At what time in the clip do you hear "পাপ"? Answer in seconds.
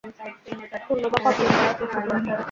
1.23-1.35